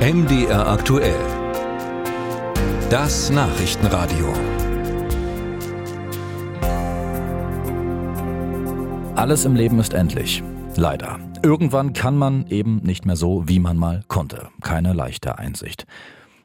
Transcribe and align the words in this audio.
MDR 0.00 0.66
aktuell. 0.66 1.14
Das 2.88 3.28
Nachrichtenradio. 3.28 4.32
Alles 9.14 9.44
im 9.44 9.54
Leben 9.54 9.78
ist 9.78 9.92
endlich. 9.92 10.42
Leider. 10.74 11.18
Irgendwann 11.42 11.92
kann 11.92 12.16
man 12.16 12.46
eben 12.46 12.78
nicht 12.78 13.04
mehr 13.04 13.16
so, 13.16 13.46
wie 13.46 13.58
man 13.58 13.76
mal 13.76 14.02
konnte. 14.08 14.48
Keine 14.62 14.94
leichte 14.94 15.38
Einsicht. 15.38 15.84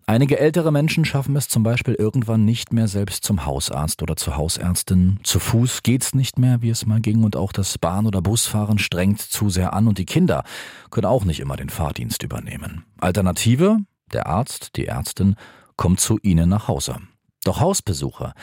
Einige 0.08 0.38
ältere 0.40 0.72
Menschen 0.72 1.04
schaffen 1.04 1.36
es 1.36 1.48
zum 1.48 1.64
Beispiel 1.64 1.96
irgendwann 1.96 2.46
nicht 2.46 2.72
mehr 2.72 2.88
selbst 2.88 3.24
zum 3.24 3.46
Hausarzt 3.46 4.04
oder 4.04 4.16
zur 4.16 4.38
Hausärztin. 4.38 5.20
Zu 5.24 5.40
Fuß 5.40 5.82
geht's 5.82 6.14
nicht 6.14 6.38
mehr, 6.38 6.62
wie 6.62 6.70
es 6.70 6.86
mal 6.86 7.02
ging, 7.02 7.24
und 7.24 7.36
auch 7.36 7.52
das 7.52 7.80
Bahn- 7.80 8.06
oder 8.06 8.22
Busfahren 8.22 8.78
strengt 8.78 9.20
zu 9.20 9.50
sehr 9.50 9.74
an 9.74 9.88
und 9.88 9.98
die 9.98 10.06
Kinder 10.06 10.44
können 10.92 11.08
auch 11.08 11.26
nicht 11.26 11.40
immer 11.40 11.56
den 11.56 11.70
Fahrdienst 11.70 12.22
übernehmen. 12.22 12.86
Alternative? 13.00 13.80
Der 14.14 14.28
Arzt, 14.28 14.76
die 14.76 14.86
Ärztin 14.86 15.36
kommt 15.76 16.00
zu 16.00 16.20
ihnen 16.22 16.50
nach 16.50 16.68
Hause. 16.68 16.98
Doch 17.44 17.60
Hausbesuche 17.60 18.34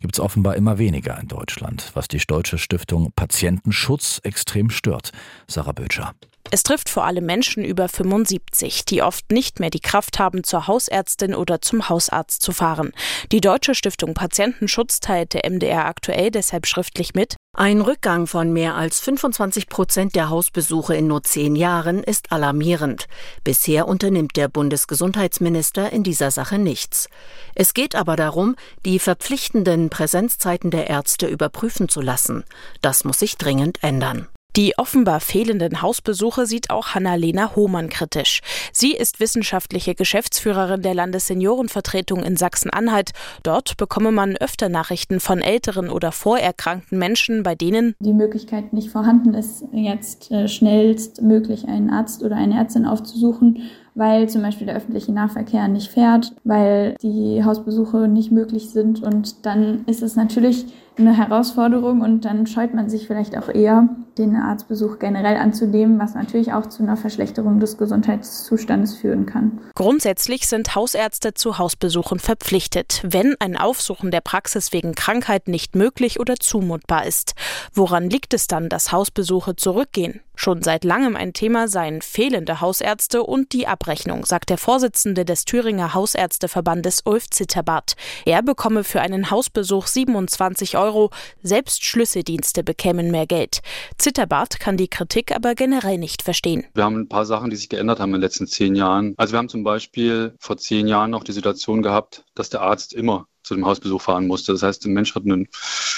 gibt's 0.00 0.20
offenbar 0.20 0.56
immer 0.56 0.78
weniger 0.78 1.20
in 1.20 1.28
Deutschland, 1.28 1.90
was 1.92 2.08
die 2.08 2.18
Deutsche 2.18 2.56
Stiftung 2.56 3.12
Patientenschutz 3.14 4.20
extrem 4.22 4.70
stört. 4.70 5.12
Sarah 5.46 5.72
Bötscher. 5.72 6.14
Es 6.52 6.64
trifft 6.64 6.88
vor 6.88 7.04
allem 7.04 7.26
Menschen 7.26 7.64
über 7.64 7.88
75, 7.88 8.84
die 8.84 9.02
oft 9.02 9.30
nicht 9.30 9.60
mehr 9.60 9.70
die 9.70 9.80
Kraft 9.80 10.18
haben, 10.18 10.42
zur 10.42 10.66
Hausärztin 10.66 11.34
oder 11.34 11.60
zum 11.60 11.88
Hausarzt 11.88 12.42
zu 12.42 12.52
fahren. 12.52 12.92
Die 13.30 13.40
Deutsche 13.40 13.74
Stiftung 13.74 14.14
Patientenschutz 14.14 14.98
teilte 14.98 15.48
MDR 15.48 15.86
aktuell 15.86 16.30
deshalb 16.32 16.66
schriftlich 16.66 17.14
mit, 17.14 17.36
ein 17.56 17.80
Rückgang 17.80 18.26
von 18.26 18.52
mehr 18.52 18.76
als 18.76 19.00
25 19.00 19.68
Prozent 19.68 20.14
der 20.14 20.30
Hausbesuche 20.30 20.94
in 20.94 21.08
nur 21.08 21.24
zehn 21.24 21.56
Jahren 21.56 22.02
ist 22.02 22.30
alarmierend. 22.30 23.06
Bisher 23.42 23.88
unternimmt 23.88 24.36
der 24.36 24.48
Bundesgesundheitsminister 24.48 25.92
in 25.92 26.04
dieser 26.04 26.30
Sache 26.30 26.58
nichts. 26.58 27.08
Es 27.54 27.74
geht 27.74 27.96
aber 27.96 28.14
darum, 28.14 28.54
die 28.84 28.98
verpflichtenden 29.00 29.90
Präsenzzeiten 29.90 30.70
der 30.70 30.88
Ärzte 30.88 31.26
überprüfen 31.26 31.88
zu 31.88 32.00
lassen. 32.00 32.44
Das 32.82 33.04
muss 33.04 33.18
sich 33.18 33.36
dringend 33.36 33.82
ändern. 33.82 34.28
Die 34.56 34.76
offenbar 34.78 35.20
fehlenden 35.20 35.80
Hausbesuche 35.80 36.46
sieht 36.46 36.70
auch 36.70 36.88
Hanna-Lena 36.94 37.54
Hohmann 37.54 37.88
kritisch. 37.88 38.40
Sie 38.72 38.92
ist 38.92 39.20
wissenschaftliche 39.20 39.94
Geschäftsführerin 39.94 40.82
der 40.82 40.94
Landesseniorenvertretung 40.94 42.24
in 42.24 42.36
Sachsen-Anhalt. 42.36 43.12
Dort 43.44 43.76
bekomme 43.76 44.10
man 44.10 44.36
öfter 44.36 44.68
Nachrichten 44.68 45.20
von 45.20 45.40
älteren 45.40 45.88
oder 45.88 46.10
vorerkrankten 46.10 46.98
Menschen, 46.98 47.42
bei 47.42 47.54
denen 47.54 47.94
die 48.00 48.12
Möglichkeit 48.12 48.72
nicht 48.72 48.90
vorhanden 48.90 49.34
ist, 49.34 49.64
jetzt 49.72 50.30
äh, 50.32 50.48
schnellstmöglich 50.48 51.68
einen 51.68 51.90
Arzt 51.90 52.22
oder 52.22 52.36
eine 52.36 52.56
Ärztin 52.56 52.86
aufzusuchen 52.86 53.70
weil 53.94 54.28
zum 54.28 54.42
Beispiel 54.42 54.66
der 54.66 54.76
öffentliche 54.76 55.12
Nahverkehr 55.12 55.68
nicht 55.68 55.90
fährt, 55.90 56.32
weil 56.44 56.94
die 57.02 57.44
Hausbesuche 57.44 58.08
nicht 58.08 58.30
möglich 58.30 58.70
sind. 58.70 59.02
Und 59.02 59.44
dann 59.44 59.84
ist 59.86 60.02
es 60.02 60.16
natürlich 60.16 60.66
eine 60.96 61.16
Herausforderung 61.16 62.00
und 62.00 62.24
dann 62.24 62.46
scheut 62.46 62.74
man 62.74 62.88
sich 62.88 63.06
vielleicht 63.06 63.36
auch 63.36 63.48
eher, 63.48 63.88
den 64.20 64.36
Arztbesuch 64.36 64.98
generell 64.98 65.36
anzunehmen, 65.36 65.98
was 65.98 66.14
natürlich 66.14 66.52
auch 66.52 66.66
zu 66.66 66.82
einer 66.82 66.96
Verschlechterung 66.96 67.60
des 67.60 67.78
Gesundheitszustandes 67.78 68.96
führen 68.96 69.26
kann. 69.26 69.58
Grundsätzlich 69.74 70.46
sind 70.46 70.74
Hausärzte 70.74 71.34
zu 71.34 71.58
Hausbesuchen 71.58 72.18
verpflichtet, 72.18 73.00
wenn 73.04 73.34
ein 73.40 73.56
Aufsuchen 73.56 74.10
der 74.10 74.20
Praxis 74.20 74.72
wegen 74.72 74.94
Krankheit 74.94 75.48
nicht 75.48 75.74
möglich 75.74 76.20
oder 76.20 76.36
zumutbar 76.36 77.06
ist. 77.06 77.34
Woran 77.72 78.10
liegt 78.10 78.34
es 78.34 78.46
dann, 78.46 78.68
dass 78.68 78.92
Hausbesuche 78.92 79.56
zurückgehen? 79.56 80.20
Schon 80.42 80.62
seit 80.62 80.84
langem 80.84 81.16
ein 81.16 81.34
Thema 81.34 81.68
seien 81.68 82.00
fehlende 82.00 82.62
Hausärzte 82.62 83.22
und 83.24 83.52
die 83.52 83.66
Abrechnung, 83.66 84.24
sagt 84.24 84.48
der 84.48 84.56
Vorsitzende 84.56 85.26
des 85.26 85.44
Thüringer 85.44 85.92
Hausärzteverbandes 85.92 87.02
Ulf 87.04 87.28
Zitterbart. 87.28 87.94
Er 88.24 88.42
bekomme 88.42 88.82
für 88.82 89.02
einen 89.02 89.30
Hausbesuch 89.30 89.86
27 89.86 90.78
Euro, 90.78 91.10
selbst 91.42 91.84
Schlüsseldienste 91.84 92.64
bekämen 92.64 93.10
mehr 93.10 93.26
Geld. 93.26 93.60
Zitterbart 94.10 94.58
kann 94.58 94.76
die 94.76 94.88
Kritik 94.88 95.32
aber 95.32 95.54
generell 95.54 95.96
nicht 95.96 96.22
verstehen. 96.22 96.66
Wir 96.74 96.82
haben 96.82 96.96
ein 96.96 97.08
paar 97.08 97.24
Sachen, 97.24 97.48
die 97.48 97.54
sich 97.54 97.68
geändert 97.68 98.00
haben 98.00 98.08
in 98.08 98.14
den 98.14 98.22
letzten 98.22 98.48
zehn 98.48 98.74
Jahren. 98.74 99.14
Also 99.16 99.34
wir 99.34 99.38
haben 99.38 99.48
zum 99.48 99.62
Beispiel 99.62 100.34
vor 100.40 100.56
zehn 100.56 100.88
Jahren 100.88 101.12
noch 101.12 101.22
die 101.22 101.30
Situation 101.30 101.80
gehabt, 101.80 102.24
dass 102.34 102.50
der 102.50 102.60
Arzt 102.60 102.92
immer 102.92 103.28
zu 103.44 103.54
dem 103.54 103.64
Hausbesuch 103.64 104.02
fahren 104.02 104.26
musste. 104.26 104.50
Das 104.50 104.64
heißt, 104.64 104.84
der 104.84 104.90
Mensch 104.90 105.14
hat 105.14 105.22
einen, 105.26 105.46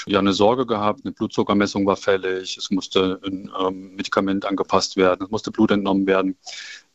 ja, 0.05 0.19
eine 0.19 0.33
Sorge 0.33 0.67
gehabt, 0.67 0.99
eine 1.03 1.11
Blutzuckermessung 1.11 1.87
war 1.87 1.95
fällig, 1.95 2.55
es 2.55 2.69
musste 2.69 3.19
ein 3.25 3.51
ähm, 3.59 3.95
Medikament 3.95 4.45
angepasst 4.45 4.95
werden, 4.95 5.25
es 5.25 5.31
musste 5.31 5.49
Blut 5.49 5.71
entnommen 5.71 6.05
werden. 6.05 6.37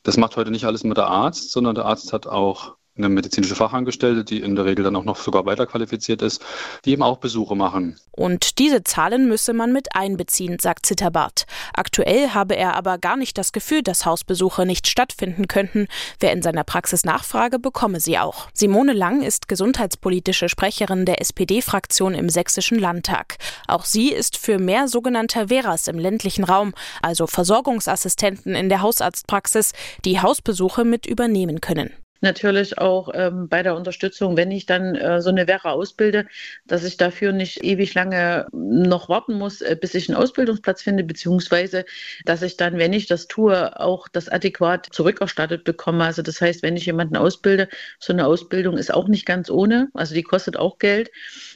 Das 0.04 0.18
macht 0.18 0.36
heute 0.36 0.52
nicht 0.52 0.66
alles 0.66 0.84
mit 0.84 0.98
der 0.98 1.08
Arzt, 1.08 1.50
sondern 1.50 1.74
der 1.74 1.86
Arzt 1.86 2.12
hat 2.12 2.28
auch 2.28 2.76
eine 2.98 3.08
medizinische 3.08 3.54
Fachangestellte, 3.54 4.24
die 4.24 4.40
in 4.40 4.56
der 4.56 4.64
Regel 4.64 4.84
dann 4.84 4.96
auch 4.96 5.04
noch 5.04 5.16
sogar 5.16 5.46
weiterqualifiziert 5.46 6.22
ist, 6.22 6.44
die 6.84 6.92
eben 6.92 7.02
auch 7.02 7.18
Besuche 7.18 7.56
machen. 7.56 7.96
Und 8.10 8.58
diese 8.58 8.82
Zahlen 8.82 9.28
müsse 9.28 9.52
man 9.52 9.72
mit 9.72 9.94
einbeziehen, 9.94 10.58
sagt 10.58 10.86
Zitterbart. 10.86 11.46
Aktuell 11.72 12.30
habe 12.30 12.56
er 12.56 12.74
aber 12.74 12.98
gar 12.98 13.16
nicht 13.16 13.38
das 13.38 13.52
Gefühl, 13.52 13.82
dass 13.82 14.04
Hausbesuche 14.04 14.66
nicht 14.66 14.88
stattfinden 14.88 15.46
könnten. 15.46 15.86
Wer 16.18 16.32
in 16.32 16.42
seiner 16.42 16.64
Praxis 16.64 17.04
nachfrage, 17.04 17.58
bekomme 17.58 18.00
sie 18.00 18.18
auch. 18.18 18.48
Simone 18.52 18.92
Lang 18.92 19.22
ist 19.22 19.48
gesundheitspolitische 19.48 20.48
Sprecherin 20.48 21.04
der 21.04 21.20
SPD-Fraktion 21.20 22.14
im 22.14 22.28
Sächsischen 22.28 22.78
Landtag. 22.78 23.36
Auch 23.68 23.84
sie 23.84 24.12
ist 24.12 24.36
für 24.36 24.58
mehr 24.58 24.88
sogenannter 24.88 25.48
Veras 25.48 25.86
im 25.86 25.98
ländlichen 25.98 26.44
Raum, 26.44 26.74
also 27.02 27.26
Versorgungsassistenten 27.26 28.54
in 28.54 28.68
der 28.68 28.82
Hausarztpraxis, 28.82 29.72
die 30.04 30.20
Hausbesuche 30.20 30.84
mit 30.84 31.06
übernehmen 31.06 31.60
können 31.60 31.92
natürlich 32.20 32.78
auch 32.78 33.10
ähm, 33.14 33.48
bei 33.48 33.62
der 33.62 33.74
Unterstützung, 33.76 34.36
wenn 34.36 34.50
ich 34.50 34.66
dann 34.66 34.94
äh, 34.94 35.20
so 35.20 35.30
eine 35.30 35.46
Vera 35.46 35.72
ausbilde, 35.72 36.26
dass 36.66 36.84
ich 36.84 36.96
dafür 36.96 37.32
nicht 37.32 37.62
ewig 37.64 37.94
lange 37.94 38.46
noch 38.52 39.08
warten 39.08 39.34
muss, 39.34 39.60
äh, 39.60 39.76
bis 39.80 39.94
ich 39.94 40.08
einen 40.08 40.18
Ausbildungsplatz 40.18 40.82
finde, 40.82 41.04
beziehungsweise 41.04 41.84
dass 42.24 42.42
ich 42.42 42.56
dann, 42.56 42.78
wenn 42.78 42.92
ich 42.92 43.06
das 43.06 43.28
tue, 43.28 43.78
auch 43.78 44.08
das 44.08 44.28
adäquat 44.28 44.88
zurückerstattet 44.90 45.64
bekomme. 45.64 46.04
Also 46.04 46.22
das 46.22 46.40
heißt, 46.40 46.62
wenn 46.62 46.76
ich 46.76 46.86
jemanden 46.86 47.16
ausbilde, 47.16 47.68
so 47.98 48.12
eine 48.12 48.26
Ausbildung 48.26 48.76
ist 48.76 48.92
auch 48.92 49.08
nicht 49.08 49.26
ganz 49.26 49.50
ohne, 49.50 49.88
also 49.94 50.14
die 50.14 50.22
kostet 50.22 50.56
auch 50.56 50.78
Geld 50.78 51.10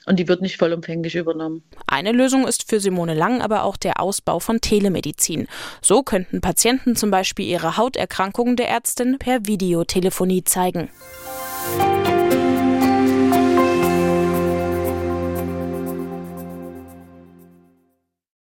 und 0.07 0.19
die 0.19 0.29
wird 0.29 0.43
nicht 0.43 0.57
vollumfänglich 0.57 1.15
übernommen. 1.15 1.63
Eine 1.87 2.13
Lösung 2.13 2.47
ist 2.47 2.69
für 2.69 2.81
Simone 2.81 3.15
Lang 3.15 3.43
aber 3.43 3.65
auch 3.65 3.77
der 3.77 4.01
Ausbau 4.01 4.39
von 4.39 4.61
Telemedizin. 4.61 5.49
So 5.81 6.03
könnten 6.03 6.41
Patienten 6.41 6.97
zum 6.97 7.11
Beispiel 7.11 7.47
ihre 7.47 7.77
Hauterkrankungen 7.77 8.57
der 8.57 8.69
Ärztin 8.69 9.19
per 9.19 9.47
Videotelefonie 9.47 10.45
zeigen. 10.53 10.91